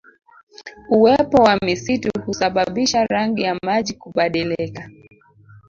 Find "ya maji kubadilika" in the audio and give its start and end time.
3.41-4.89